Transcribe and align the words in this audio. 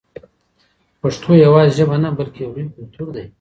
پښتو 1.01 1.31
یوازې 1.45 1.73
ژبه 1.77 1.95
نه 2.03 2.09
بلکې 2.19 2.39
یو 2.45 2.51
لوی 2.55 2.65
کلتور 2.75 3.07
دی. 3.15 3.25